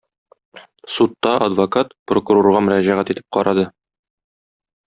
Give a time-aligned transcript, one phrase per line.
[0.95, 3.71] Судта адвокат, прокурорга мөрәҗәгать итеп карады.